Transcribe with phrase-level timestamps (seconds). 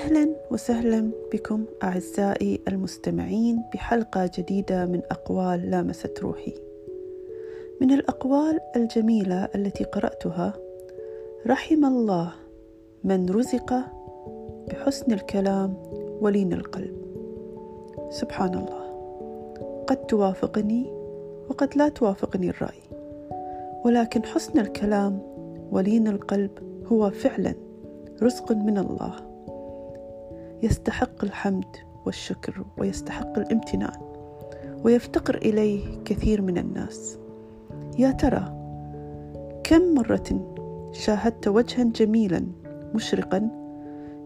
[0.00, 6.54] أهلا وسهلا بكم أعزائي المستمعين بحلقة جديدة من أقوال لامست روحي.
[7.80, 10.52] من الأقوال الجميلة التي قرأتها
[11.46, 12.32] رحم الله
[13.04, 13.74] من رزق
[14.68, 15.74] بحسن الكلام
[16.20, 16.96] ولين القلب.
[18.10, 18.84] سبحان الله،
[19.86, 20.92] قد توافقني
[21.48, 22.82] وقد لا توافقني الرأي،
[23.84, 25.18] ولكن حسن الكلام
[25.70, 26.50] ولين القلب
[26.86, 27.54] هو فعلا
[28.22, 29.29] رزق من الله
[30.62, 34.00] يستحق الحمد والشكر ويستحق الامتنان
[34.84, 37.18] ويفتقر إليه كثير من الناس.
[37.98, 38.56] يا ترى
[39.64, 40.56] كم مرة
[40.92, 42.46] شاهدت وجها جميلا
[42.94, 43.50] مشرقا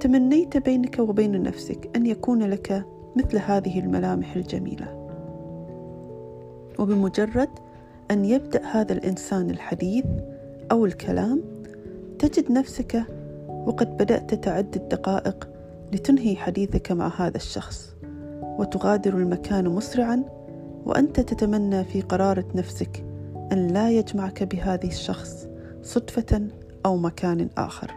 [0.00, 2.86] تمنيت بينك وبين نفسك أن يكون لك
[3.16, 5.06] مثل هذه الملامح الجميلة؟
[6.78, 7.48] وبمجرد
[8.10, 10.04] أن يبدأ هذا الإنسان الحديث
[10.72, 11.42] أو الكلام
[12.18, 13.02] تجد نفسك
[13.48, 15.55] وقد بدأت تعد الدقائق
[15.92, 17.94] لتنهي حديثك مع هذا الشخص
[18.42, 20.24] وتغادر المكان مسرعا
[20.84, 23.04] وأنت تتمنى في قرارة نفسك
[23.52, 25.48] أن لا يجمعك بهذا الشخص
[25.82, 26.48] صدفة
[26.86, 27.90] أو مكان آخر.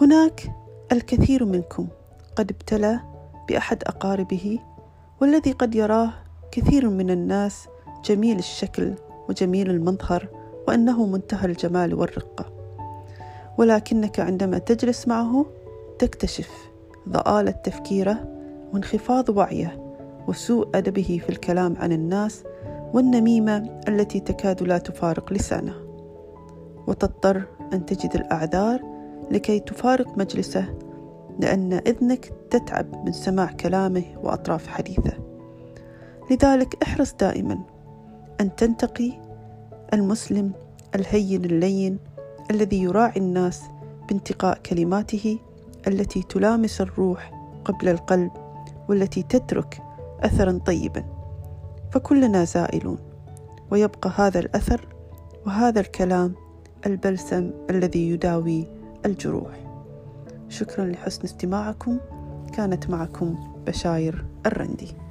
[0.00, 0.52] هناك
[0.92, 1.88] الكثير منكم
[2.36, 3.00] قد ابتلى
[3.48, 4.58] بأحد أقاربه
[5.20, 6.12] والذي قد يراه
[6.50, 7.68] كثير من الناس
[8.04, 8.94] جميل الشكل
[9.28, 10.28] وجميل المظهر
[10.68, 12.52] وأنه منتهى الجمال والرقة.
[13.58, 15.46] ولكنك عندما تجلس معه
[15.98, 16.70] تكتشف
[17.08, 18.38] ضآلة تفكيره
[18.72, 19.94] وانخفاض وعيه
[20.28, 22.44] وسوء أدبه في الكلام عن الناس
[22.94, 25.74] والنميمة التي تكاد لا تفارق لسانه.
[26.86, 28.80] وتضطر أن تجد الأعذار
[29.30, 30.74] لكي تفارق مجلسه
[31.40, 35.12] لأن إذنك تتعب من سماع كلامه وأطراف حديثه.
[36.30, 37.58] لذلك احرص دائما
[38.40, 39.12] أن تنتقي
[39.92, 40.52] المسلم
[40.94, 41.98] الهين اللين
[42.50, 43.62] الذي يراعي الناس
[44.08, 45.38] بانتقاء كلماته
[45.86, 47.32] التي تلامس الروح
[47.64, 48.30] قبل القلب
[48.88, 49.82] والتي تترك
[50.20, 51.04] اثرا طيبا.
[51.92, 52.98] فكلنا زائلون.
[53.70, 54.88] ويبقى هذا الأثر
[55.46, 56.34] وهذا الكلام
[56.86, 58.66] البلسم الذي يداوي
[59.06, 59.52] الجروح.
[60.48, 61.98] شكرا لحسن استماعكم.
[62.52, 65.07] كانت معكم بشاير الرندي.